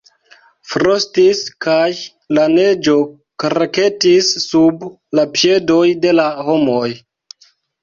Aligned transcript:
Frostis 0.69 1.41
kaj 1.65 1.89
la 2.37 2.45
neĝo 2.55 2.97
kraketis 3.45 4.33
sub 4.47 4.89
la 5.21 5.29
piedoj 5.39 5.85
de 6.09 6.19
la 6.19 6.29
homoj. 6.51 6.91